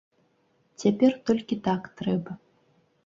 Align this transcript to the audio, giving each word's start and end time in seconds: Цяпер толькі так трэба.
Цяпер 0.83 1.11
толькі 1.27 1.61
так 1.71 1.81
трэба. 2.01 2.31